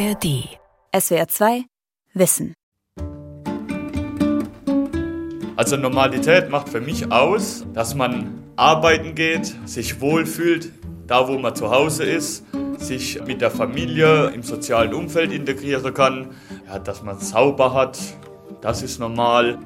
[0.00, 0.48] ARD.
[0.98, 1.64] SWR 2
[2.14, 2.54] Wissen.
[5.56, 10.72] Also Normalität macht für mich aus, dass man arbeiten geht, sich wohlfühlt,
[11.06, 12.46] da wo man zu Hause ist,
[12.78, 16.28] sich mit der Familie im sozialen Umfeld integrieren kann,
[16.66, 17.98] ja, dass man sauber hat,
[18.62, 19.58] das ist normal.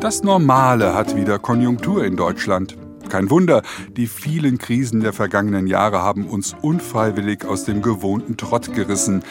[0.00, 2.76] Das Normale hat wieder Konjunktur in Deutschland.
[3.08, 3.62] Kein Wunder,
[3.96, 9.22] die vielen Krisen der vergangenen Jahre haben uns unfreiwillig aus dem gewohnten Trott gerissen.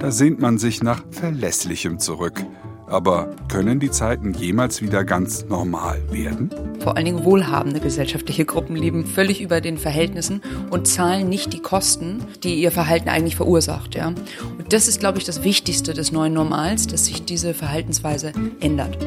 [0.00, 2.44] Da sehnt man sich nach Verlässlichem zurück.
[2.86, 6.50] Aber können die Zeiten jemals wieder ganz normal werden?
[6.80, 11.60] Vor allen Dingen wohlhabende gesellschaftliche Gruppen leben völlig über den Verhältnissen und zahlen nicht die
[11.60, 13.94] Kosten, die ihr Verhalten eigentlich verursacht.
[13.94, 14.08] Ja?
[14.08, 18.98] Und das ist, glaube ich, das Wichtigste des neuen Normals, dass sich diese Verhaltensweise ändert.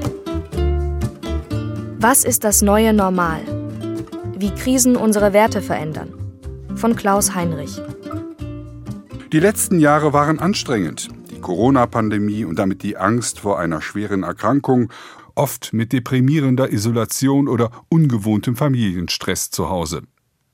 [2.00, 3.42] Was ist das neue Normal?
[4.46, 6.14] Wie Krisen unsere Werte verändern.
[6.76, 7.82] Von Klaus Heinrich.
[9.32, 11.08] Die letzten Jahre waren anstrengend.
[11.32, 14.94] Die Corona-Pandemie und damit die Angst vor einer schweren Erkrankung,
[15.34, 20.04] oft mit deprimierender Isolation oder ungewohntem Familienstress zu Hause.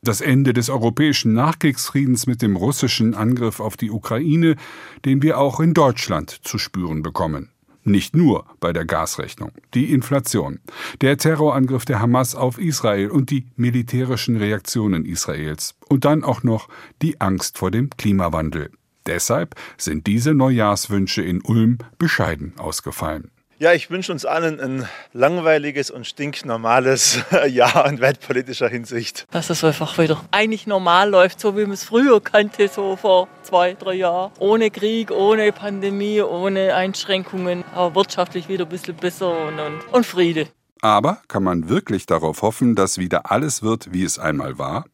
[0.02, 4.56] Das Ende des europäischen Nachkriegsfriedens mit dem russischen Angriff auf die Ukraine,
[5.04, 7.50] den wir auch in Deutschland zu spüren bekommen.
[7.84, 9.52] Nicht nur bei der Gasrechnung.
[9.74, 10.60] Die Inflation,
[11.02, 15.76] der Terrorangriff der Hamas auf Israel und die militärischen Reaktionen Israels.
[15.90, 16.70] Und dann auch noch
[17.02, 18.70] die Angst vor dem Klimawandel.
[19.08, 23.32] Deshalb sind diese Neujahrswünsche in Ulm bescheiden ausgefallen.
[23.62, 29.28] Ja, ich wünsche uns allen ein langweiliges und stinknormales Jahr in weltpolitischer Hinsicht.
[29.30, 33.28] Dass es einfach wieder eigentlich normal läuft, so wie man es früher kannte, so vor
[33.44, 34.32] zwei, drei Jahren.
[34.40, 40.06] Ohne Krieg, ohne Pandemie, ohne Einschränkungen, aber wirtschaftlich wieder ein bisschen besser und, und, und
[40.08, 40.48] Friede.
[40.82, 44.86] Aber kann man wirklich darauf hoffen, dass wieder alles wird, wie es einmal war?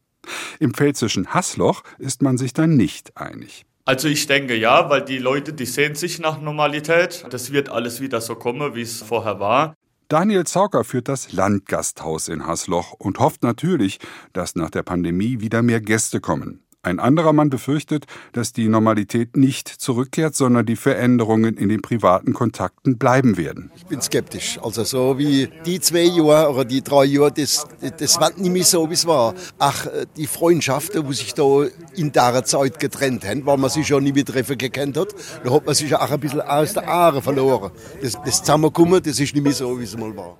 [0.58, 3.64] Im pfälzischen Hassloch ist man sich dann nicht einig.
[3.88, 7.24] Also ich denke ja, weil die Leute, die sehen sich nach Normalität.
[7.30, 9.72] Das wird alles wieder so kommen, wie es vorher war.
[10.08, 13.98] Daniel Zauker führt das Landgasthaus in Hasloch und hofft natürlich,
[14.34, 16.60] dass nach der Pandemie wieder mehr Gäste kommen.
[16.82, 22.34] Ein anderer Mann befürchtet, dass die Normalität nicht zurückkehrt, sondern die Veränderungen in den privaten
[22.34, 23.72] Kontakten bleiben werden.
[23.74, 24.60] Ich bin skeptisch.
[24.62, 27.66] Also so wie die zwei Jahre oder die drei Jahre, das,
[27.98, 29.34] das war nicht mehr so, wie es war.
[29.58, 31.64] Ach, die Freundschaften, die sich da
[31.96, 35.08] in dieser Zeit getrennt haben, weil man sich ja nie mehr treffen gekannt hat,
[35.42, 37.72] da hat man sich auch ein bisschen aus der Aare verloren.
[38.00, 40.38] Das, das Zusammenkommen, das ist nicht mehr so, wie es mal war.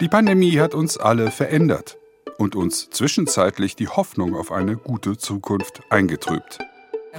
[0.00, 1.98] Die Pandemie hat uns alle verändert
[2.38, 6.58] und uns zwischenzeitlich die Hoffnung auf eine gute Zukunft eingetrübt.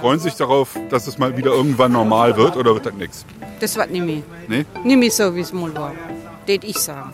[0.00, 3.26] Freuen Sie sich darauf, dass es mal wieder irgendwann normal wird oder wird das nichts?
[3.60, 4.22] Das wird nicht mehr.
[4.46, 4.64] Nee?
[4.84, 5.92] Nicht mehr so, wie es mal war.
[6.46, 7.12] Das ich sagen.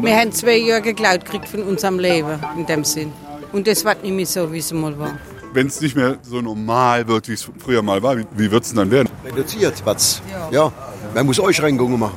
[0.00, 3.12] Wir haben zwei Jahre geklaut gekriegt von unserem Leben, in dem Sinn.
[3.52, 5.18] Und das wird nicht mehr so, wie es mal war.
[5.52, 8.72] Wenn es nicht mehr so normal wird, wie es früher mal war, wie wird es
[8.72, 9.10] dann werden?
[9.24, 10.22] Reduziert wird's.
[10.30, 10.50] Ja.
[10.50, 10.72] ja.
[11.14, 12.16] Man muss Einschränkungen machen.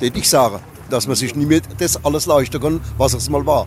[0.00, 0.60] Das ich sage.
[0.90, 3.66] Dass man sich nicht mehr das alles leisten kann, was es mal war.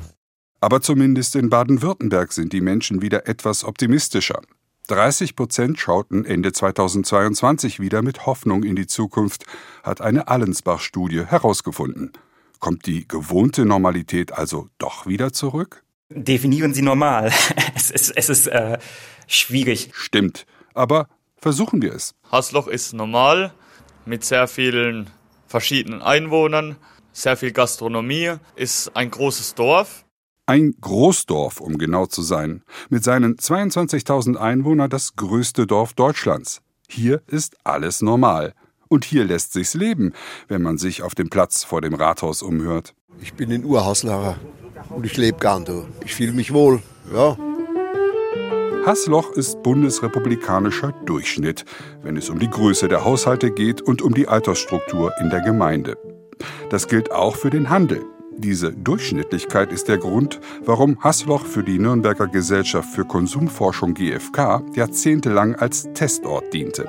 [0.60, 4.42] Aber zumindest in Baden-Württemberg sind die Menschen wieder etwas optimistischer.
[4.88, 9.46] 30 Prozent schauten Ende 2022 wieder mit Hoffnung in die Zukunft,
[9.84, 12.14] hat eine Allensbach-Studie herausgefunden.
[12.60, 15.84] Kommt die gewohnte Normalität also doch wieder zurück?
[16.10, 17.32] Definieren Sie normal.
[17.76, 18.80] Es ist, es ist äh,
[19.28, 19.92] schwierig.
[19.94, 20.46] Stimmt.
[20.74, 21.08] Aber
[21.38, 22.16] versuchen wir es.
[22.32, 23.54] Hasloch ist normal
[24.06, 25.10] mit sehr vielen
[25.46, 26.76] verschiedenen Einwohnern,
[27.14, 30.06] sehr viel Gastronomie, ist ein großes Dorf.
[30.50, 36.62] Ein Großdorf, um genau zu sein, mit seinen 22.000 Einwohnern das größte Dorf Deutschlands.
[36.88, 38.54] Hier ist alles normal.
[38.88, 40.14] Und hier lässt sich's leben,
[40.48, 42.96] wenn man sich auf dem Platz vor dem Rathaus umhört.
[43.20, 44.38] Ich bin in Urhauslacher
[44.90, 45.84] und ich lebe gern da.
[46.06, 46.82] Ich fühle mich wohl,
[47.14, 47.36] ja.
[48.86, 51.66] Hassloch ist bundesrepublikanischer Durchschnitt,
[52.04, 55.98] wenn es um die Größe der Haushalte geht und um die Altersstruktur in der Gemeinde.
[56.70, 58.06] Das gilt auch für den Handel.
[58.36, 65.56] Diese Durchschnittlichkeit ist der Grund, warum Hassloch für die Nürnberger Gesellschaft für Konsumforschung GfK jahrzehntelang
[65.56, 66.88] als Testort diente.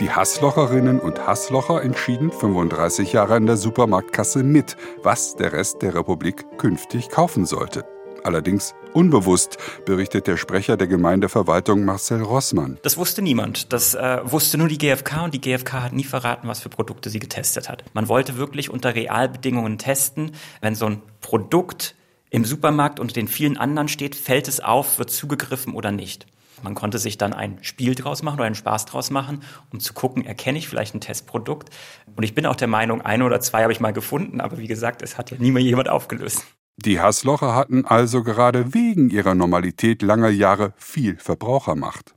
[0.00, 5.94] Die Hasslocherinnen und Hasslocher entschieden 35 Jahre in der Supermarktkasse mit, was der Rest der
[5.94, 7.84] Republik künftig kaufen sollte.
[8.24, 12.78] Allerdings unbewusst, berichtet der Sprecher der Gemeindeverwaltung Marcel Rossmann.
[12.82, 13.72] Das wusste niemand.
[13.72, 17.10] Das äh, wusste nur die GfK und die GfK hat nie verraten, was für Produkte
[17.10, 17.84] sie getestet hat.
[17.94, 21.94] Man wollte wirklich unter Realbedingungen testen, wenn so ein Produkt
[22.30, 26.26] im Supermarkt unter den vielen anderen steht, fällt es auf, wird zugegriffen oder nicht.
[26.62, 29.94] Man konnte sich dann ein Spiel draus machen oder einen Spaß draus machen, um zu
[29.94, 31.70] gucken, erkenne ich vielleicht ein Testprodukt.
[32.14, 34.68] Und ich bin auch der Meinung, eine oder zwei habe ich mal gefunden, aber wie
[34.68, 36.46] gesagt, es hat ja nie mehr jemand aufgelöst.
[36.76, 42.14] Die Hasslocher hatten also gerade wegen ihrer Normalität langer Jahre viel Verbrauchermacht.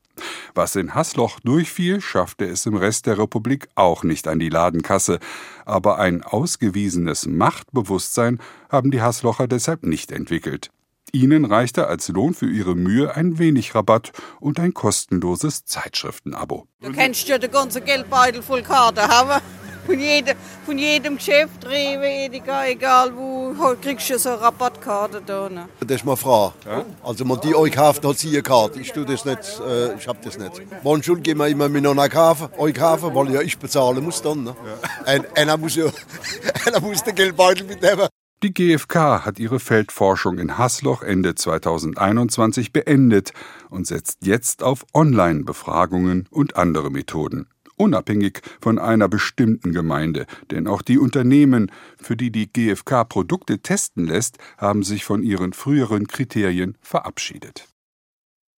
[0.54, 5.20] Was in Hassloch durchfiel, schaffte es im Rest der Republik auch nicht an die Ladenkasse.
[5.66, 10.72] Aber ein ausgewiesenes Machtbewusstsein haben die Hasslocher deshalb nicht entwickelt.
[11.12, 16.68] Ihnen reichte als Lohn für ihre Mühe ein wenig Rabatt und ein kostenloses Zeitschriftenabo.
[16.82, 19.42] Du kennst ja den ganzen Geldbeutel voll Karten haben.
[19.86, 20.36] Von jedem,
[20.66, 25.48] von jedem Geschäft, Rewe, Edeka, egal wo, kriegst du so eine Rabattkarte da.
[25.48, 25.70] Ne?
[25.80, 26.54] Das ist meine Frau.
[26.66, 26.84] Ja?
[27.04, 28.80] Also, man die euch kauft, hat sie eine Karte.
[28.80, 30.62] Ich tue das nicht, äh, ich hab das nicht.
[30.84, 34.44] Manchmal gehen wir immer mit einer kaufen, euch kaufen, weil ja ich bezahlen muss dann.
[34.44, 34.56] Ne?
[34.66, 35.06] Ja.
[35.06, 35.86] Ein, einer, muss ja,
[36.66, 38.08] einer muss den Geldbeutel mitnehmen.
[38.44, 43.34] Die GfK hat ihre Feldforschung in Hassloch Ende 2021 beendet
[43.70, 47.48] und setzt jetzt auf Online-Befragungen und andere Methoden.
[47.78, 54.06] Unabhängig von einer bestimmten Gemeinde, denn auch die Unternehmen, für die die GfK Produkte testen
[54.06, 57.68] lässt, haben sich von ihren früheren Kriterien verabschiedet.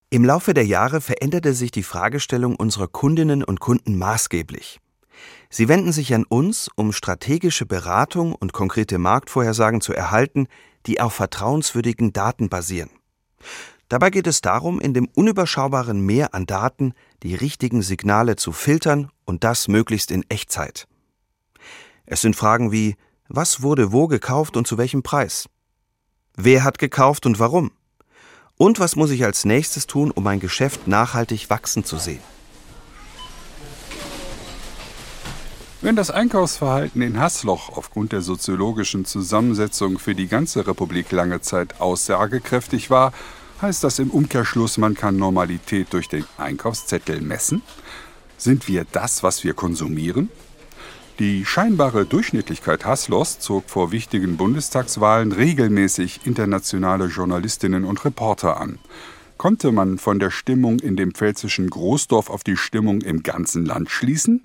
[0.10, 4.80] Im Laufe der Jahre veränderte sich die Fragestellung unserer Kundinnen und Kunden maßgeblich.
[5.50, 10.48] Sie wenden sich an uns, um strategische Beratung und konkrete Marktvorhersagen zu erhalten,
[10.86, 12.90] die auf vertrauenswürdigen Daten basieren.
[13.90, 16.94] Dabei geht es darum, in dem unüberschaubaren Meer an Daten
[17.24, 20.88] die richtigen Signale zu filtern und das möglichst in Echtzeit.
[22.06, 22.96] Es sind Fragen wie
[23.30, 25.50] was wurde wo gekauft und zu welchem Preis?
[26.36, 27.72] Wer hat gekauft und warum?
[28.56, 32.22] Und was muss ich als nächstes tun, um mein Geschäft nachhaltig wachsen zu sehen?
[35.82, 41.80] Wenn das Einkaufsverhalten in Hassloch aufgrund der soziologischen Zusammensetzung für die ganze Republik lange Zeit
[41.80, 43.14] aussagekräftig war,
[43.62, 47.62] heißt das im Umkehrschluss, man kann Normalität durch den Einkaufszettel messen?
[48.38, 50.30] Sind wir das, was wir konsumieren?
[51.20, 58.78] Die scheinbare Durchschnittlichkeit Hasslochs zog vor wichtigen Bundestagswahlen regelmäßig internationale Journalistinnen und Reporter an.
[59.38, 63.90] Konnte man von der Stimmung in dem pfälzischen Großdorf auf die Stimmung im ganzen Land
[63.90, 64.44] schließen?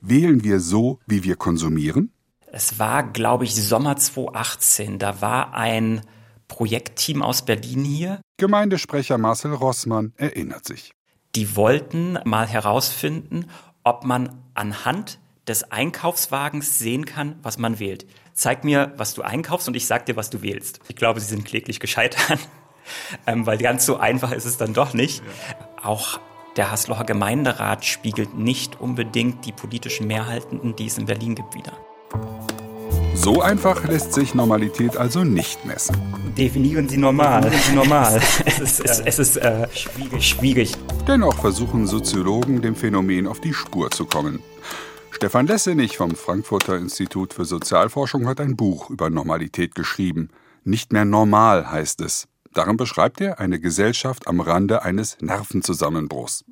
[0.00, 2.12] Wählen wir so, wie wir konsumieren?
[2.50, 4.98] Es war, glaube ich, Sommer 2018.
[4.98, 6.02] Da war ein
[6.48, 8.20] Projektteam aus Berlin hier.
[8.38, 10.92] Gemeindesprecher Marcel Rossmann erinnert sich.
[11.34, 13.46] Die wollten mal herausfinden,
[13.84, 18.06] ob man anhand des Einkaufswagens sehen kann, was man wählt.
[18.34, 20.80] Zeig mir, was du einkaufst und ich sag dir, was du wählst.
[20.88, 22.38] Ich glaube, sie sind kläglich gescheitert,
[23.26, 25.22] ähm, weil ganz so einfach ist es dann doch nicht.
[25.82, 26.20] Auch
[26.56, 31.72] der Haslocher Gemeinderat spiegelt nicht unbedingt die politischen Mehrheiten, die es in Berlin gibt, wider.
[33.20, 35.96] So einfach lässt sich Normalität also nicht messen.
[36.38, 37.40] Definieren Sie normal.
[37.40, 38.16] Definieren Sie normal.
[38.46, 40.24] es ist, es, es ist äh, schwierig.
[40.24, 40.76] schwierig.
[41.08, 44.38] Dennoch versuchen Soziologen dem Phänomen auf die Spur zu kommen.
[45.10, 50.28] Stefan Lessenich vom Frankfurter Institut für Sozialforschung hat ein Buch über Normalität geschrieben.
[50.62, 52.28] Nicht mehr normal heißt es.
[52.54, 56.44] Darin beschreibt er eine Gesellschaft am Rande eines Nervenzusammenbruchs.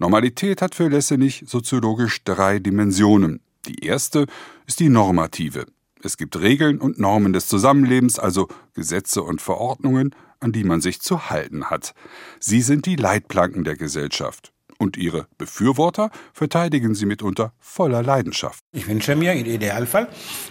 [0.00, 3.40] Normalität hat für Lessenich soziologisch drei Dimensionen.
[3.68, 4.26] Die erste
[4.66, 5.66] ist die normative.
[6.04, 11.00] Es gibt Regeln und Normen des Zusammenlebens, also Gesetze und Verordnungen, an die man sich
[11.00, 11.94] zu halten hat.
[12.40, 14.52] Sie sind die Leitplanken der Gesellschaft.
[14.78, 18.64] Und ihre Befürworter verteidigen sie mitunter voller Leidenschaft.
[18.72, 20.08] Ich wünsche mir im Idealfall,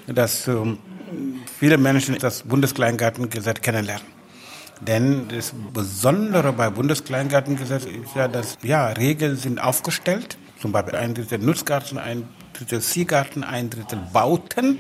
[0.07, 0.77] dass ähm,
[1.59, 4.07] viele Menschen das Bundeskleingartengesetz kennenlernen.
[4.79, 10.37] Denn das Besondere bei Bundeskleingartengesetz ist ja, dass ja, Regeln sind aufgestellt.
[10.61, 14.77] Zum Beispiel ein Drittel Nutzgarten, ein Drittel Ziehgarten, ein Drittel Bauten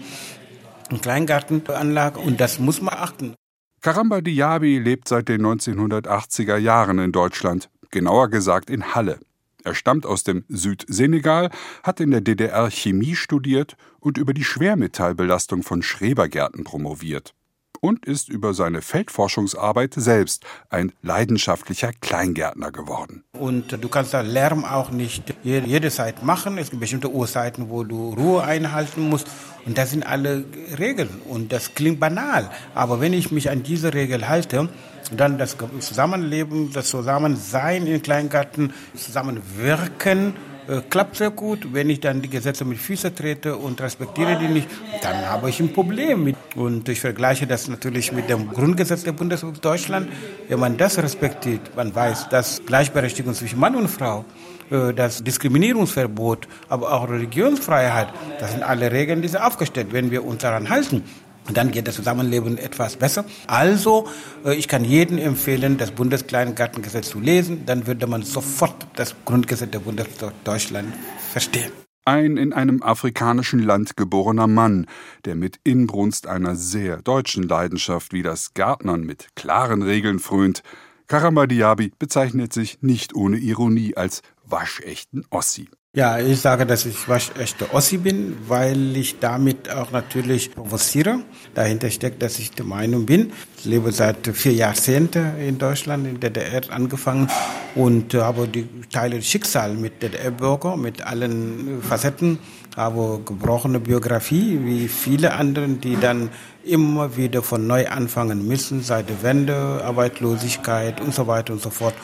[0.91, 2.19] und Kleingartenanlage.
[2.19, 3.35] Und das muss man achten.
[3.81, 9.19] Karamba Diaby lebt seit den 1980er Jahren in Deutschland, genauer gesagt in Halle.
[9.63, 11.49] Er stammt aus dem Südsenegal,
[11.83, 17.33] hat in der DDR Chemie studiert und über die Schwermetallbelastung von Schrebergärten promoviert
[17.81, 23.23] und ist über seine Feldforschungsarbeit selbst ein leidenschaftlicher Kleingärtner geworden.
[23.33, 26.57] Und du kannst da Lärm auch nicht jede Zeit machen.
[26.57, 29.27] Es gibt bestimmte Uhrzeiten, wo du Ruhe einhalten musst.
[29.65, 30.45] Und das sind alle
[30.77, 31.09] Regeln.
[31.27, 32.49] Und das klingt banal.
[32.75, 34.69] Aber wenn ich mich an diese Regel halte,
[35.15, 40.35] dann das Zusammenleben, das Zusammensein im Kleingarten, Zusammenwirken,
[40.67, 41.73] äh, klappt sehr gut.
[41.73, 44.67] Wenn ich dann die Gesetze mit Füßen trete und respektiere die nicht,
[45.01, 46.35] dann habe ich ein Problem mit.
[46.55, 50.09] Und ich vergleiche das natürlich mit dem Grundgesetz der Bundesrepublik Deutschland.
[50.47, 54.25] Wenn man das respektiert, man weiß, dass Gleichberechtigung zwischen Mann und Frau,
[54.69, 59.87] äh, das Diskriminierungsverbot, aber auch Religionsfreiheit, das sind alle Regeln, die sind aufgestellt.
[59.91, 61.03] Wenn wir uns daran halten,
[61.47, 63.25] und dann geht das Zusammenleben etwas besser.
[63.47, 64.07] Also,
[64.45, 67.65] äh, ich kann jedem empfehlen, das Bundeskleingartengesetz zu lesen.
[67.65, 70.93] Dann würde man sofort das Grundgesetz der Bundesrepublik Deutschland
[71.31, 71.71] verstehen.
[72.05, 74.87] Ein in einem afrikanischen Land geborener Mann,
[75.25, 80.63] der mit Inbrunst einer sehr deutschen Leidenschaft wie das Gärtnern mit klaren Regeln frönt.
[81.05, 85.69] Karamba Diaby bezeichnet sich nicht ohne Ironie als waschechten Ossi.
[85.93, 91.19] Ja, ich sage, dass ich waschechter Ossi bin, weil ich damit auch natürlich provoziere.
[91.53, 93.33] Dahinter steckt, dass ich der Meinung bin.
[93.57, 97.27] Ich lebe seit vier Jahrzehnten in Deutschland, in der DDR angefangen
[97.75, 102.39] und habe die Teile Schicksal mit DDR-Bürger, mit allen Facetten,
[102.77, 106.29] habe gebrochene Biografie, wie viele anderen, die dann
[106.63, 111.69] immer wieder von neu anfangen müssen, seit der Wende, Arbeitslosigkeit und so weiter und so
[111.69, 111.95] fort.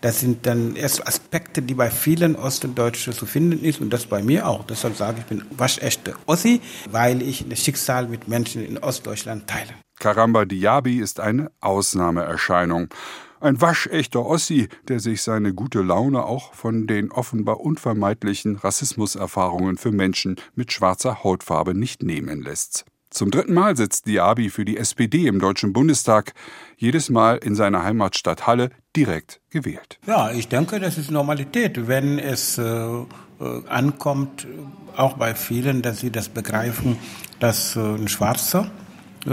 [0.00, 4.22] Das sind dann erst Aspekte, die bei vielen Ostdeutschen zu finden ist und das bei
[4.22, 4.64] mir auch.
[4.64, 6.60] Deshalb sage ich, ich bin waschechte Ossi,
[6.90, 9.70] weil ich das Schicksal mit Menschen in Ostdeutschland teile.
[9.98, 12.88] Karamba Diaby ist eine Ausnahmeerscheinung.
[13.40, 19.92] Ein waschechter Ossi, der sich seine gute Laune auch von den offenbar unvermeidlichen Rassismuserfahrungen für
[19.92, 22.86] Menschen mit schwarzer Hautfarbe nicht nehmen lässt.
[23.16, 26.34] Zum dritten Mal sitzt Diaby für die SPD im Deutschen Bundestag,
[26.76, 29.98] jedes Mal in seiner Heimatstadt Halle direkt gewählt.
[30.06, 33.04] Ja, ich denke, das ist Normalität, wenn es äh, äh
[33.70, 34.46] ankommt,
[34.98, 36.98] auch bei vielen, dass sie das begreifen,
[37.40, 38.70] dass äh, ein Schwarzer
[39.26, 39.30] äh,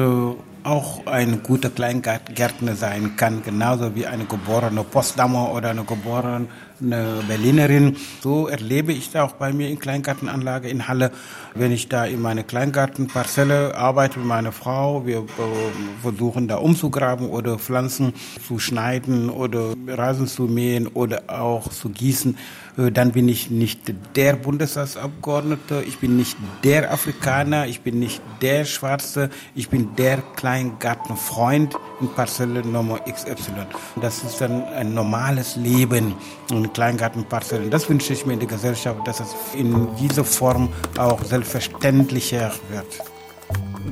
[0.63, 6.47] auch ein guter Kleingärtner sein kann, genauso wie eine geborene Postdammer oder eine geborene
[6.79, 7.97] Berlinerin.
[8.21, 11.11] So erlebe ich da auch bei mir in Kleingartenanlage in Halle.
[11.55, 15.23] Wenn ich da in meine Kleingartenparzelle arbeite mit meiner Frau, wir äh,
[16.01, 18.13] versuchen da umzugraben oder Pflanzen
[18.47, 22.37] zu schneiden oder Rasen zu mähen oder auch zu gießen,
[22.75, 28.65] dann bin ich nicht der Bundestagsabgeordnete, ich bin nicht der Afrikaner, ich bin nicht der
[28.65, 33.51] Schwarze, ich bin der Kleingartenfreund in Parzelle Nummer XY.
[34.01, 36.15] Das ist dann ein normales Leben
[36.51, 37.69] in Kleingartenparzellen.
[37.69, 42.87] Das wünsche ich mir in der Gesellschaft, dass es in dieser Form auch selbstverständlicher wird.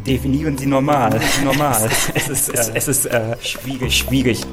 [0.07, 1.19] Definieren Sie normal.
[1.43, 1.89] normal.
[2.15, 4.45] es ist, es, es ist äh, schwierig, schwierig.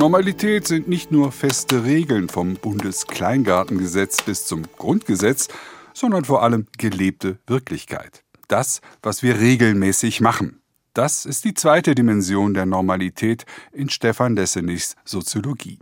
[0.00, 5.48] Normalität sind nicht nur feste Regeln vom Bundeskleingartengesetz bis zum Grundgesetz,
[5.92, 8.24] sondern vor allem gelebte Wirklichkeit.
[8.48, 10.62] Das, was wir regelmäßig machen.
[10.94, 15.78] Das ist die zweite Dimension der Normalität in Stefan Lessenichs Soziologie.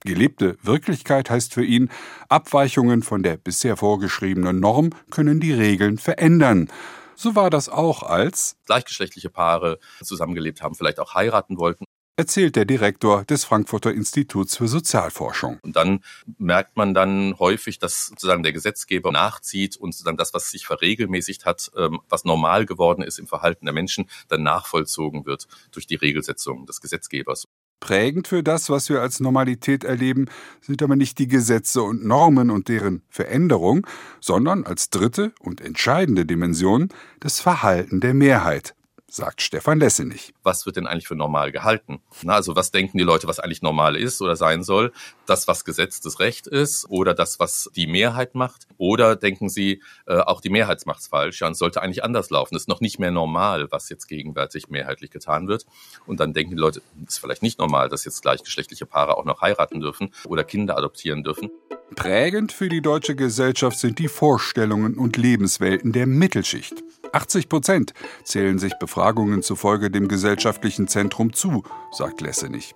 [0.00, 1.88] Gelebte Wirklichkeit heißt für ihn,
[2.28, 6.68] Abweichungen von der bisher vorgeschriebenen Norm können die Regeln verändern.
[7.16, 12.64] So war das auch als gleichgeschlechtliche Paare zusammengelebt haben, vielleicht auch heiraten wollten erzählt der
[12.64, 15.58] Direktor des Frankfurter Instituts für Sozialforschung.
[15.62, 16.00] Und dann
[16.38, 21.46] merkt man dann häufig, dass sozusagen der Gesetzgeber nachzieht und sozusagen das, was sich verregelmäßigt
[21.46, 25.96] hat, ähm, was normal geworden ist im Verhalten der Menschen, dann nachvollzogen wird durch die
[25.96, 27.48] Regelsetzung des Gesetzgebers.
[27.80, 30.26] Prägend für das, was wir als Normalität erleben,
[30.60, 33.84] sind aber nicht die Gesetze und Normen und deren Veränderung,
[34.20, 38.76] sondern als dritte und entscheidende Dimension das Verhalten der Mehrheit,
[39.14, 40.32] sagt Stefan Lessenich.
[40.42, 42.00] Was wird denn eigentlich für normal gehalten?
[42.22, 44.92] Na, also was denken die Leute, was eigentlich normal ist oder sein soll?
[45.32, 48.66] Das, was gesetztes Recht ist oder das, was die Mehrheit macht?
[48.76, 51.40] Oder denken sie, äh, auch die Mehrheit macht's falsch?
[51.40, 52.54] Ja, und es sollte eigentlich anders laufen.
[52.54, 55.64] Es ist noch nicht mehr normal, was jetzt gegenwärtig mehrheitlich getan wird.
[56.04, 59.24] Und dann denken die Leute, es ist vielleicht nicht normal, dass jetzt gleichgeschlechtliche Paare auch
[59.24, 61.50] noch heiraten dürfen oder Kinder adoptieren dürfen.
[61.96, 66.74] Prägend für die deutsche Gesellschaft sind die Vorstellungen und Lebenswelten der Mittelschicht.
[67.12, 72.74] 80 Prozent zählen sich Befragungen zufolge dem gesellschaftlichen Zentrum zu, sagt Lessenich.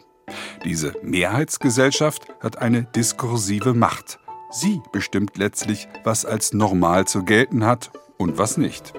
[0.65, 4.19] Diese Mehrheitsgesellschaft hat eine diskursive Macht.
[4.51, 8.95] Sie bestimmt letztlich, was als normal zu gelten hat und was nicht.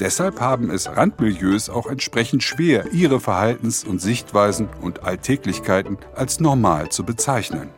[0.00, 6.88] Deshalb haben es Randmilieus auch entsprechend schwer, ihre Verhaltens- und Sichtweisen und Alltäglichkeiten als normal
[6.88, 7.70] zu bezeichnen.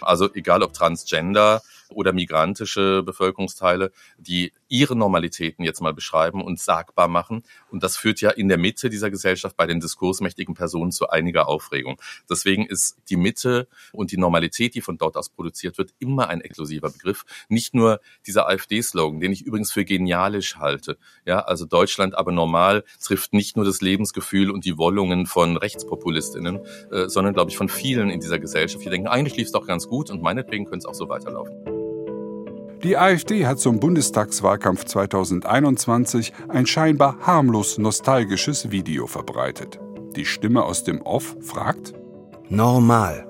[0.00, 1.60] Also egal ob Transgender
[1.90, 7.42] oder migrantische Bevölkerungsteile, die ihre Normalitäten jetzt mal beschreiben und sagbar machen.
[7.70, 11.48] Und das führt ja in der Mitte dieser Gesellschaft bei den diskursmächtigen Personen zu einiger
[11.48, 12.00] Aufregung.
[12.28, 16.40] Deswegen ist die Mitte und die Normalität, die von dort aus produziert wird, immer ein
[16.40, 17.24] exklusiver Begriff.
[17.48, 20.98] Nicht nur dieser AfD-Slogan, den ich übrigens für genialisch halte.
[21.24, 26.60] Ja, also Deutschland aber normal trifft nicht nur das Lebensgefühl und die Wollungen von Rechtspopulistinnen,
[26.90, 29.66] äh, sondern glaube ich von vielen in dieser Gesellschaft, die denken, eigentlich lief es doch
[29.66, 31.83] ganz gut und meinetwegen könnte es auch so weiterlaufen.
[32.84, 39.80] Die AfD hat zum Bundestagswahlkampf 2021 ein scheinbar harmlos nostalgisches Video verbreitet.
[40.14, 41.94] Die Stimme aus dem Off fragt:
[42.50, 43.26] Normal.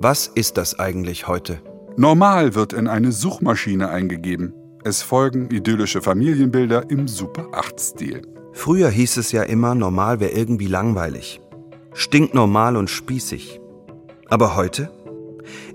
[0.00, 1.62] Was ist das eigentlich heute?
[1.96, 4.52] Normal wird in eine Suchmaschine eingegeben.
[4.84, 8.20] Es folgen idyllische Familienbilder im Super 8-Stil.
[8.52, 11.40] Früher hieß es ja immer, normal wäre irgendwie langweilig.
[11.94, 13.62] Stinknormal und spießig.
[14.28, 14.90] Aber heute?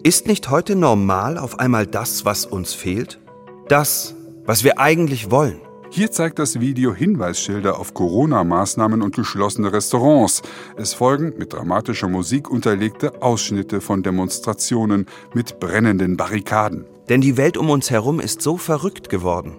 [0.03, 3.19] Ist nicht heute normal auf einmal das, was uns fehlt?
[3.67, 5.60] Das, was wir eigentlich wollen?
[5.89, 10.41] Hier zeigt das Video Hinweisschilder auf Corona-Maßnahmen und geschlossene Restaurants.
[10.75, 16.86] Es folgen mit dramatischer Musik unterlegte Ausschnitte von Demonstrationen mit brennenden Barrikaden.
[17.07, 19.55] Denn die Welt um uns herum ist so verrückt geworden.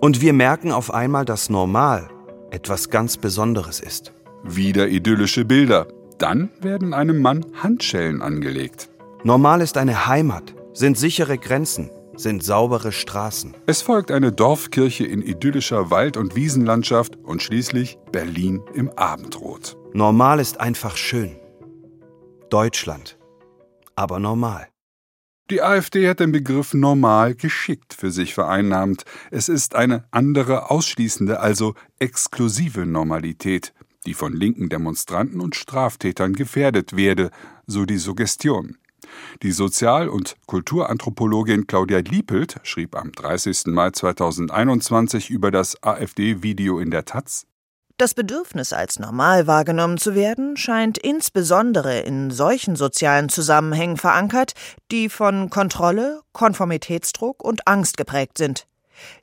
[0.00, 2.08] Und wir merken auf einmal, dass normal
[2.50, 4.12] etwas ganz Besonderes ist.
[4.42, 5.86] Wieder idyllische Bilder.
[6.18, 8.88] Dann werden einem Mann Handschellen angelegt.
[9.24, 13.54] Normal ist eine Heimat, sind sichere Grenzen, sind saubere Straßen.
[13.66, 19.76] Es folgt eine Dorfkirche in idyllischer Wald- und Wiesenlandschaft und schließlich Berlin im Abendrot.
[19.92, 21.36] Normal ist einfach schön.
[22.50, 23.16] Deutschland.
[23.94, 24.66] Aber normal.
[25.50, 29.04] Die AfD hat den Begriff normal geschickt für sich vereinnahmt.
[29.30, 33.72] Es ist eine andere, ausschließende, also exklusive Normalität,
[34.04, 37.30] die von linken Demonstranten und Straftätern gefährdet werde,
[37.68, 38.78] so die Suggestion.
[39.42, 43.66] Die Sozial- und Kulturanthropologin Claudia Liepelt schrieb am 30.
[43.66, 47.46] Mai 2021 über das AfD-Video in der Taz
[48.02, 54.54] das Bedürfnis, als normal wahrgenommen zu werden, scheint insbesondere in solchen sozialen Zusammenhängen verankert,
[54.90, 58.66] die von Kontrolle, Konformitätsdruck und Angst geprägt sind.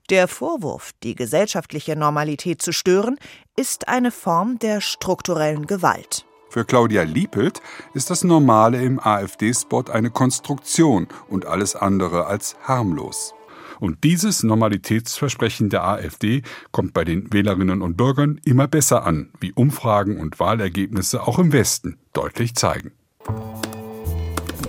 [0.10, 3.18] Der Vorwurf, die gesellschaftliche Normalität zu stören,
[3.58, 6.26] ist eine Form der strukturellen Gewalt.
[6.50, 7.62] Für Claudia Liepelt
[7.94, 13.36] ist das Normale im AfD-Spot eine Konstruktion und alles andere als harmlos.
[13.80, 16.42] Und dieses Normalitätsversprechen der AfD
[16.72, 21.54] kommt bei den Wählerinnen und Bürgern immer besser an, wie Umfragen und Wahlergebnisse auch im
[21.54, 22.92] Westen deutlich zeigen.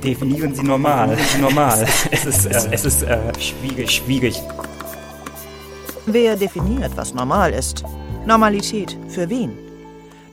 [0.04, 1.16] Definieren Sie normal.
[1.40, 1.86] normal.
[2.10, 4.40] Es ist, äh, es ist äh, schwierig, schwierig.
[6.06, 7.84] Wer definiert, was normal ist?
[8.26, 9.69] Normalität für wen?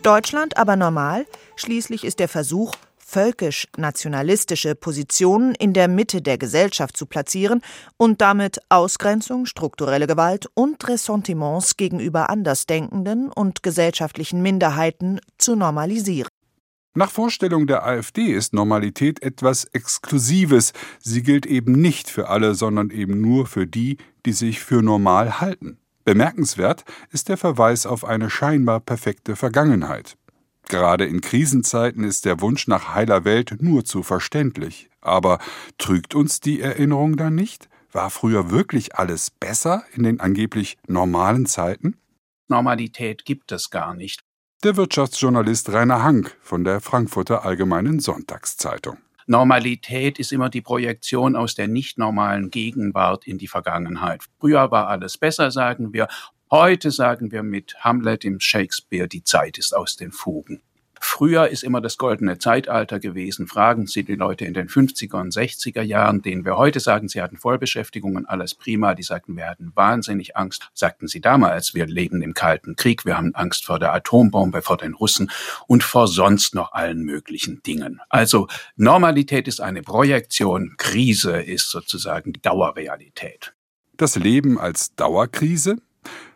[0.07, 1.25] Deutschland aber normal?
[1.57, 7.59] Schließlich ist der Versuch, völkisch-nationalistische Positionen in der Mitte der Gesellschaft zu platzieren
[7.97, 16.29] und damit Ausgrenzung, strukturelle Gewalt und Ressentiments gegenüber Andersdenkenden und gesellschaftlichen Minderheiten zu normalisieren.
[16.95, 20.71] Nach Vorstellung der AfD ist Normalität etwas Exklusives.
[21.01, 25.41] Sie gilt eben nicht für alle, sondern eben nur für die, die sich für normal
[25.41, 25.79] halten.
[26.07, 30.15] Bemerkenswert ist der Verweis auf eine scheinbar perfekte Vergangenheit.
[30.69, 34.89] Gerade in Krisenzeiten ist der Wunsch nach heiler Welt nur zu verständlich.
[35.01, 35.37] Aber
[35.77, 37.67] trügt uns die Erinnerung dann nicht?
[37.91, 41.97] War früher wirklich alles besser in den angeblich normalen Zeiten?
[42.47, 44.21] Normalität gibt es gar nicht.
[44.63, 48.97] Der Wirtschaftsjournalist Rainer Hank von der Frankfurter Allgemeinen Sonntagszeitung.
[49.29, 54.23] Normalität ist immer die Projektion aus der nicht normalen Gegenwart in die Vergangenheit.
[54.39, 56.07] Früher war alles besser, sagen wir.
[56.49, 60.61] Heute sagen wir mit Hamlet im Shakespeare, die Zeit ist aus den Fugen.
[60.99, 63.47] Früher ist immer das goldene Zeitalter gewesen.
[63.47, 67.21] Fragen Sie die Leute in den 50er und 60er Jahren, denen wir heute sagen, sie
[67.21, 68.93] hatten Vollbeschäftigung und alles prima.
[68.93, 70.69] Die sagten, wir hatten wahnsinnig Angst.
[70.73, 74.77] Sagten sie damals, wir leben im Kalten Krieg, wir haben Angst vor der Atombombe, vor
[74.77, 75.31] den Russen
[75.67, 77.99] und vor sonst noch allen möglichen Dingen.
[78.09, 83.53] Also Normalität ist eine Projektion, Krise ist sozusagen die Dauerrealität.
[83.97, 85.77] Das Leben als Dauerkrise?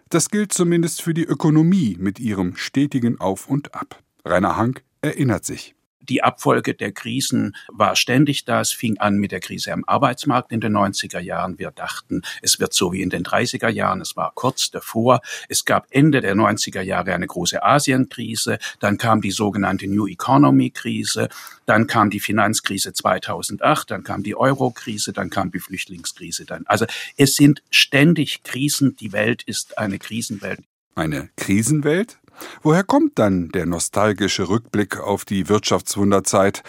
[0.10, 4.02] Das gilt zumindest für die Ökonomie mit ihrem stetigen Auf und Ab.
[4.26, 5.76] Rainer Hank erinnert sich.
[6.02, 8.62] Die Abfolge der Krisen war ständig da.
[8.62, 11.60] Es fing an mit der Krise am Arbeitsmarkt in den 90er Jahren.
[11.60, 14.02] Wir dachten, es wird so wie in den 30er Jahren.
[14.02, 15.22] Es war kurz davor.
[15.48, 18.58] Es gab Ende der 90er Jahre eine große Asienkrise.
[18.80, 21.30] Dann kam die sogenannte New Economy Krise.
[21.68, 23.92] Dann kam die Finanzkrise 2008.
[23.92, 25.14] Dann kam die Euro-Krise.
[25.14, 26.46] Dann kam die Flüchtlingskrise.
[26.46, 26.66] Dann.
[26.66, 28.96] Also es sind ständig Krisen.
[28.96, 30.62] Die Welt ist eine Krisenwelt.
[30.96, 32.18] Eine Krisenwelt?
[32.62, 36.64] Woher kommt dann der nostalgische Rückblick auf die Wirtschaftswunderzeit?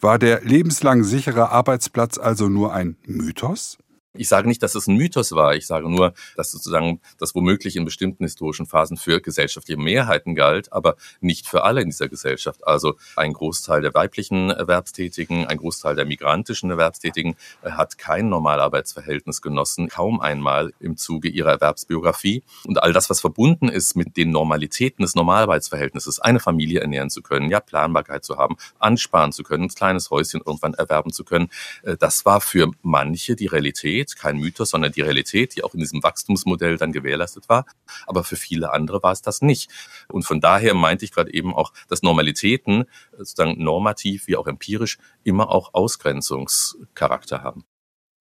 [0.00, 3.78] War der lebenslang sichere Arbeitsplatz also nur ein Mythos?
[4.18, 5.54] Ich sage nicht, dass es ein Mythos war.
[5.54, 10.72] Ich sage nur, dass sozusagen das womöglich in bestimmten historischen Phasen für gesellschaftliche Mehrheiten galt,
[10.72, 12.66] aber nicht für alle in dieser Gesellschaft.
[12.66, 19.42] Also ein Großteil der weiblichen Erwerbstätigen, ein Großteil der migrantischen Erwerbstätigen äh, hat kein Normalarbeitsverhältnis
[19.42, 22.42] genossen, kaum einmal im Zuge ihrer Erwerbsbiografie.
[22.64, 27.22] Und all das, was verbunden ist mit den Normalitäten des Normalarbeitsverhältnisses, eine Familie ernähren zu
[27.22, 31.48] können, ja, Planbarkeit zu haben, ansparen zu können, ein kleines Häuschen irgendwann erwerben zu können,
[31.82, 35.74] äh, das war für manche die Realität Realität, kein Mythos, sondern die Realität, die auch
[35.74, 37.66] in diesem Wachstumsmodell dann gewährleistet war.
[38.06, 39.70] Aber für viele andere war es das nicht.
[40.08, 42.84] Und von daher meinte ich gerade eben auch, dass Normalitäten
[43.16, 47.64] sozusagen normativ wie auch empirisch immer auch Ausgrenzungscharakter haben.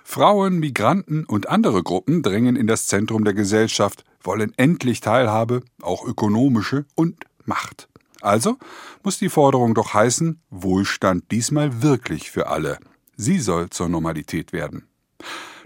[0.04, 6.06] Frauen, Migranten und andere Gruppen drängen in das Zentrum der Gesellschaft, wollen endlich Teilhabe, auch
[6.06, 7.89] ökonomische und Macht.
[8.21, 8.58] Also
[9.04, 12.78] muss die Forderung doch heißen, Wohlstand diesmal wirklich für alle.
[13.17, 14.88] Sie soll zur Normalität werden.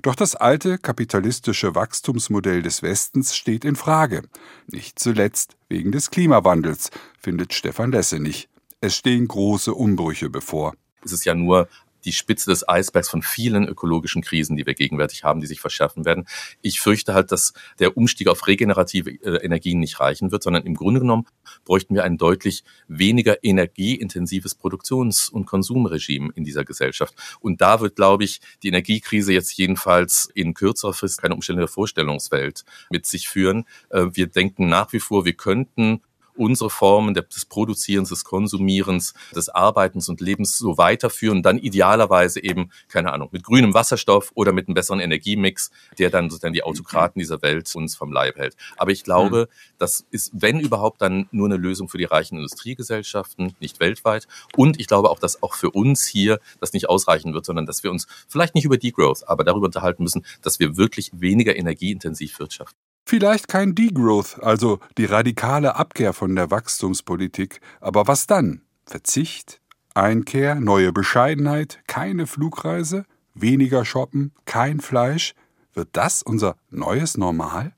[0.01, 4.23] Doch das alte kapitalistische Wachstumsmodell des Westens steht in Frage.
[4.67, 8.47] Nicht zuletzt wegen des Klimawandels, findet Stefan Lessenich.
[8.81, 10.73] Es stehen große Umbrüche bevor.
[11.03, 11.67] Es ist ja nur
[12.05, 16.05] die Spitze des Eisbergs von vielen ökologischen Krisen, die wir gegenwärtig haben, die sich verschärfen
[16.05, 16.27] werden.
[16.62, 20.75] Ich fürchte halt, dass der Umstieg auf regenerative äh, Energien nicht reichen wird, sondern im
[20.75, 21.25] Grunde genommen
[21.65, 27.13] bräuchten wir ein deutlich weniger energieintensives Produktions- und Konsumregime in dieser Gesellschaft.
[27.39, 32.63] Und da wird, glaube ich, die Energiekrise jetzt jedenfalls in kürzerer Frist keine umstellende Vorstellungswelt
[32.89, 33.65] mit sich führen.
[33.89, 36.01] Äh, wir denken nach wie vor, wir könnten
[36.39, 42.71] unsere Formen des Produzierens, des Konsumierens, des Arbeitens und Lebens so weiterführen, dann idealerweise eben,
[42.88, 47.19] keine Ahnung, mit grünem Wasserstoff oder mit einem besseren Energiemix, der dann sozusagen die Autokraten
[47.19, 48.56] dieser Welt uns vom Leib hält.
[48.78, 49.73] Aber ich glaube, mhm.
[49.78, 54.28] das ist, wenn überhaupt, dann nur eine Lösung für die reichen Industriegesellschaften, nicht weltweit.
[54.56, 57.84] Und ich glaube auch, dass auch für uns hier das nicht ausreichen wird, sondern dass
[57.84, 62.39] wir uns vielleicht nicht über Degrowth, aber darüber unterhalten müssen, dass wir wirklich weniger energieintensiv
[62.39, 62.88] wirtschaften.
[63.05, 68.62] Vielleicht kein Degrowth, also die radikale Abkehr von der Wachstumspolitik, aber was dann?
[68.85, 69.62] Verzicht?
[69.95, 70.55] Einkehr?
[70.55, 71.81] Neue Bescheidenheit?
[71.88, 73.05] Keine Flugreise?
[73.33, 74.33] Weniger shoppen?
[74.45, 75.33] Kein Fleisch?
[75.73, 77.73] Wird das unser neues Normal?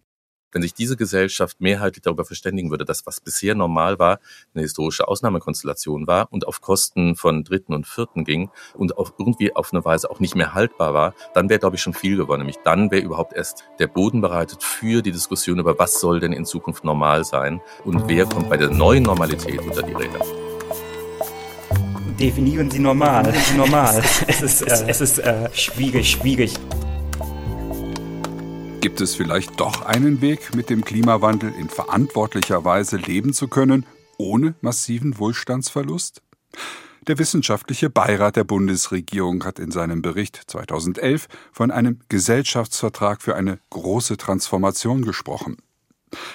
[0.51, 4.19] Wenn sich diese Gesellschaft mehrheitlich darüber verständigen würde, dass was bisher normal war,
[4.53, 9.55] eine historische Ausnahmekonstellation war und auf Kosten von Dritten und Vierten ging und auch irgendwie
[9.55, 12.41] auf eine Weise auch nicht mehr haltbar war, dann wäre, glaube ich, schon viel gewonnen.
[12.41, 16.33] Nämlich dann wäre überhaupt erst der Boden bereitet für die Diskussion über, was soll denn
[16.33, 20.19] in Zukunft normal sein und wer kommt bei der neuen Normalität unter die Räder.
[22.19, 23.33] Definieren Sie normal.
[23.57, 24.01] normal.
[24.27, 26.53] es ist, äh, es ist äh, schwierig, schwierig.
[28.82, 33.86] Gibt es vielleicht doch einen Weg, mit dem Klimawandel in verantwortlicher Weise leben zu können,
[34.17, 36.24] ohne massiven Wohlstandsverlust?
[37.06, 43.60] Der wissenschaftliche Beirat der Bundesregierung hat in seinem Bericht 2011 von einem Gesellschaftsvertrag für eine
[43.70, 45.58] große Transformation gesprochen.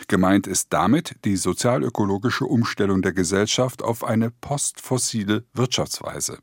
[0.06, 6.38] Gemeint ist damit die sozialökologische Umstellung der Gesellschaft auf eine postfossile Wirtschaftsweise.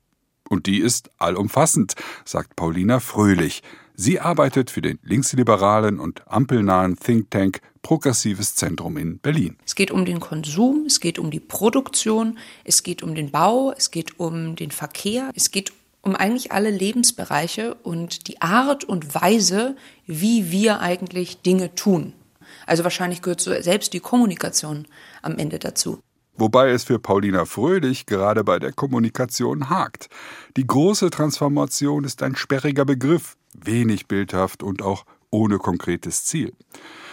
[0.50, 3.64] Und die ist allumfassend, sagt Paulina Fröhlich,
[3.96, 9.58] Sie arbeitet für den linksliberalen und ampelnahen Think Tank Progressives Zentrum in Berlin.
[9.66, 13.72] Es geht um den Konsum, es geht um die Produktion, es geht um den Bau,
[13.78, 19.14] es geht um den Verkehr, es geht um eigentlich alle Lebensbereiche und die Art und
[19.14, 19.76] Weise,
[20.08, 22.14] wie wir eigentlich Dinge tun.
[22.66, 24.88] Also wahrscheinlich gehört so selbst die Kommunikation
[25.22, 26.00] am Ende dazu.
[26.36, 30.10] Wobei es für Paulina Fröhlich gerade bei der Kommunikation hakt.
[30.58, 36.54] Die große Transformation ist ein sperriger Begriff, wenig bildhaft und auch ohne konkretes Ziel.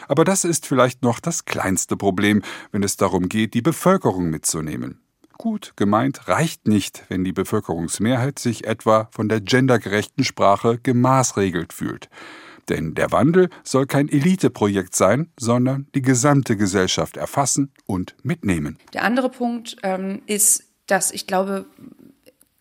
[0.08, 5.00] Aber das ist vielleicht noch das kleinste Problem, wenn es darum geht, die Bevölkerung mitzunehmen.
[5.38, 12.10] Gut gemeint reicht nicht, wenn die Bevölkerungsmehrheit sich etwa von der gendergerechten Sprache gemaßregelt fühlt.
[12.70, 18.78] Denn der Wandel soll kein Eliteprojekt sein, sondern die gesamte Gesellschaft erfassen und mitnehmen.
[18.94, 21.66] Der andere Punkt ähm, ist, dass ich glaube,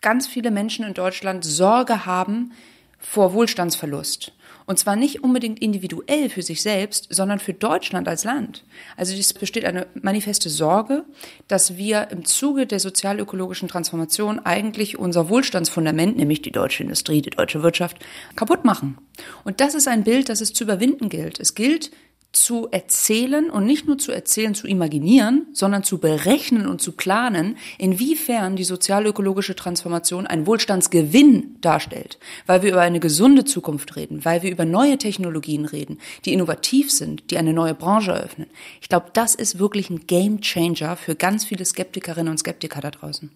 [0.01, 2.51] ganz viele Menschen in Deutschland Sorge haben,
[2.97, 4.33] vor Wohlstandsverlust.
[4.69, 8.63] Und zwar nicht unbedingt individuell für sich selbst, sondern für Deutschland als Land.
[8.97, 11.05] Also es besteht eine manifeste Sorge,
[11.47, 17.31] dass wir im Zuge der sozialökologischen Transformation eigentlich unser Wohlstandsfundament, nämlich die deutsche Industrie, die
[17.31, 17.97] deutsche Wirtschaft,
[18.35, 18.99] kaputt machen.
[19.43, 21.39] Und das ist ein Bild, das es zu überwinden gilt.
[21.39, 21.89] Es gilt,
[22.31, 27.57] zu erzählen und nicht nur zu erzählen, zu imaginieren, sondern zu berechnen und zu planen,
[27.77, 34.43] inwiefern die sozialökologische Transformation einen Wohlstandsgewinn darstellt, weil wir über eine gesunde Zukunft reden, weil
[34.43, 38.47] wir über neue Technologien reden, die innovativ sind, die eine neue Branche eröffnen.
[38.81, 42.91] Ich glaube, das ist wirklich ein Game Changer für ganz viele Skeptikerinnen und Skeptiker da
[42.91, 43.31] draußen.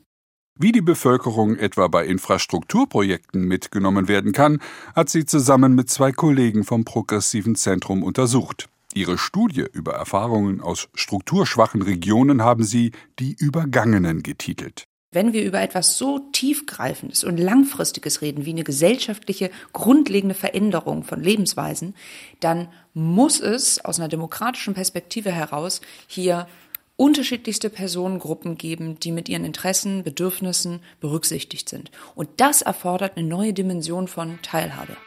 [0.60, 4.60] Wie die Bevölkerung etwa bei Infrastrukturprojekten mitgenommen werden kann,
[4.96, 8.70] hat sie zusammen mit zwei Kollegen vom Progressiven Zentrum untersucht.
[8.96, 14.86] Ihre Studie über Erfahrungen aus strukturschwachen Regionen haben Sie die Übergangenen getitelt.
[15.12, 21.22] Wenn wir über etwas so tiefgreifendes und langfristiges reden wie eine gesellschaftliche grundlegende Veränderung von
[21.22, 21.94] Lebensweisen,
[22.40, 26.48] dann muss es aus einer demokratischen Perspektive heraus hier
[26.96, 31.92] unterschiedlichste Personengruppen geben, die mit ihren Interessen, Bedürfnissen berücksichtigt sind.
[32.16, 34.98] Und das erfordert eine neue Dimension von Teilhabe.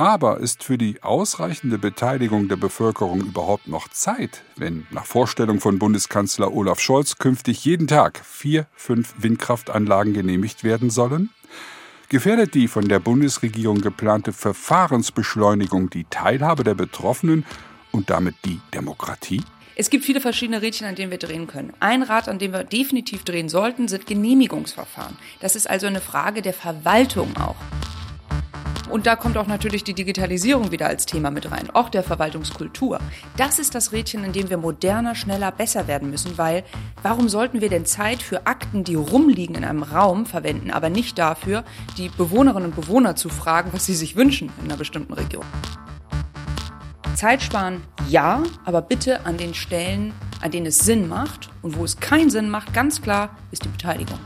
[0.00, 5.78] Aber ist für die ausreichende Beteiligung der Bevölkerung überhaupt noch Zeit, wenn nach Vorstellung von
[5.78, 11.28] Bundeskanzler Olaf Scholz künftig jeden Tag vier, fünf Windkraftanlagen genehmigt werden sollen?
[12.08, 17.44] Gefährdet die von der Bundesregierung geplante Verfahrensbeschleunigung die Teilhabe der Betroffenen
[17.92, 19.42] und damit die Demokratie?
[19.76, 21.74] Es gibt viele verschiedene Rädchen, an denen wir drehen können.
[21.78, 25.18] Ein Rad, an dem wir definitiv drehen sollten, sind Genehmigungsverfahren.
[25.40, 27.56] Das ist also eine Frage der Verwaltung auch.
[28.90, 32.98] Und da kommt auch natürlich die Digitalisierung wieder als Thema mit rein, auch der Verwaltungskultur.
[33.36, 36.64] Das ist das Rädchen, in dem wir moderner, schneller, besser werden müssen, weil
[37.02, 41.18] warum sollten wir denn Zeit für Akten, die rumliegen in einem Raum, verwenden, aber nicht
[41.18, 41.62] dafür,
[41.98, 45.44] die Bewohnerinnen und Bewohner zu fragen, was sie sich wünschen in einer bestimmten Region?
[47.14, 51.84] Zeit sparen, ja, aber bitte an den Stellen, an denen es Sinn macht und wo
[51.84, 54.18] es keinen Sinn macht, ganz klar, ist die Beteiligung.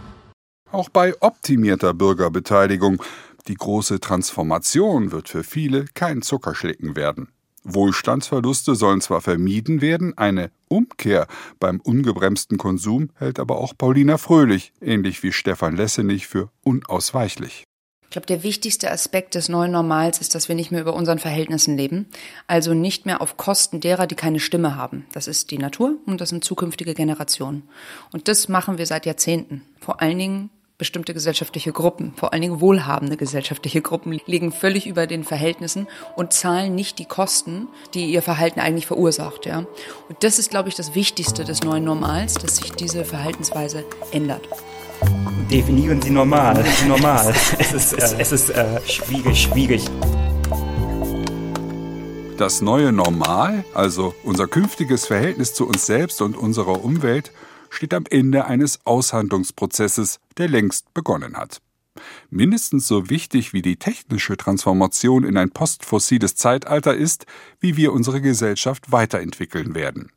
[0.70, 3.02] Auch bei optimierter Bürgerbeteiligung.
[3.46, 7.28] Die große Transformation wird für viele kein Zuckerschlecken werden.
[7.62, 11.26] Wohlstandsverluste sollen zwar vermieden werden, eine Umkehr
[11.60, 17.64] beim ungebremsten Konsum hält aber auch Paulina Fröhlich, ähnlich wie Stefan Lessenich, für unausweichlich.
[18.04, 21.18] Ich glaube, der wichtigste Aspekt des neuen Normals ist, dass wir nicht mehr über unseren
[21.18, 22.06] Verhältnissen leben,
[22.46, 25.04] also nicht mehr auf Kosten derer, die keine Stimme haben.
[25.12, 27.68] Das ist die Natur und das sind zukünftige Generationen.
[28.12, 29.62] Und das machen wir seit Jahrzehnten.
[29.80, 30.50] Vor allen Dingen
[30.84, 36.34] bestimmte gesellschaftliche Gruppen, vor allen Dingen wohlhabende gesellschaftliche Gruppen, liegen völlig über den Verhältnissen und
[36.34, 39.46] zahlen nicht die Kosten, die ihr Verhalten eigentlich verursacht.
[39.46, 39.60] Ja?
[40.10, 44.46] Und das ist, glaube ich, das Wichtigste des neuen Normals, dass sich diese Verhaltensweise ändert.
[45.50, 46.62] Definieren Sie normal.
[46.86, 47.32] normal.
[47.58, 49.86] es ist, äh, es ist äh, schwierig, schwierig.
[52.36, 57.32] Das neue Normal, also unser künftiges Verhältnis zu uns selbst und unserer Umwelt,
[57.74, 61.60] steht am Ende eines Aushandlungsprozesses, der längst begonnen hat.
[62.30, 67.26] Mindestens so wichtig wie die technische Transformation in ein postfossiles Zeitalter ist,
[67.60, 70.10] wie wir unsere Gesellschaft weiterentwickeln werden.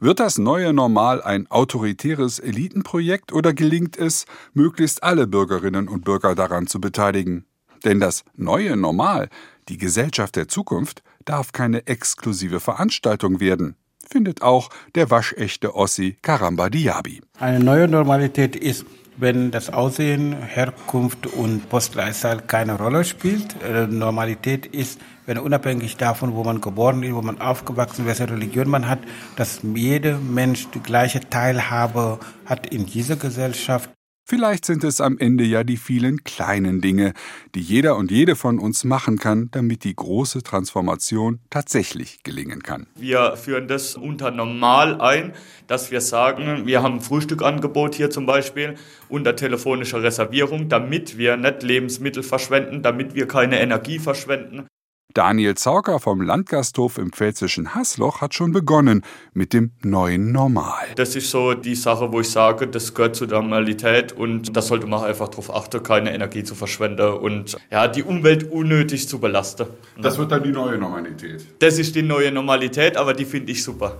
[0.00, 6.34] Wird das neue Normal ein autoritäres Elitenprojekt oder gelingt es, möglichst alle Bürgerinnen und Bürger
[6.34, 7.44] daran zu beteiligen?
[7.84, 9.28] Denn das neue Normal,
[9.68, 13.76] die Gesellschaft der Zukunft, darf keine exklusive Veranstaltung werden
[14.12, 17.22] findet auch der waschechte Ossi Karamba Diaby.
[17.40, 18.84] Eine neue Normalität ist,
[19.16, 23.56] wenn das Aussehen, Herkunft und Postleitzahl keine Rolle spielt.
[23.62, 28.32] Äh, Normalität ist, wenn unabhängig davon, wo man geboren ist, wo man aufgewachsen ist, welche
[28.32, 29.00] Religion man hat,
[29.36, 33.90] dass jeder Mensch die gleiche Teilhabe hat in dieser Gesellschaft.
[34.24, 37.12] Vielleicht sind es am Ende ja die vielen kleinen Dinge,
[37.54, 42.86] die jeder und jede von uns machen kann, damit die große Transformation tatsächlich gelingen kann.
[42.94, 45.32] Wir führen das unter normal ein,
[45.66, 48.76] dass wir sagen, wir haben ein Frühstückangebot hier zum Beispiel
[49.08, 54.66] unter telefonischer Reservierung, damit wir nicht Lebensmittel verschwenden, damit wir keine Energie verschwenden.
[55.14, 60.86] Daniel Zauker vom Landgasthof im pfälzischen Hassloch hat schon begonnen mit dem neuen Normal.
[60.96, 64.86] Das ist so die Sache, wo ich sage, das gehört zur Normalität und da sollte
[64.86, 69.66] man einfach darauf achten, keine Energie zu verschwenden und ja, die Umwelt unnötig zu belasten.
[70.00, 71.46] Das wird dann die neue Normalität.
[71.60, 73.98] Das ist die neue Normalität, aber die finde ich super.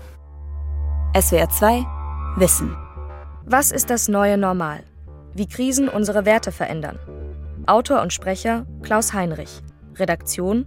[1.18, 1.84] SWR 2
[2.36, 2.74] Wissen.
[3.44, 4.84] Was ist das neue Normal?
[5.34, 6.98] Wie Krisen unsere Werte verändern.
[7.66, 9.62] Autor und Sprecher Klaus Heinrich.
[9.96, 10.66] Redaktion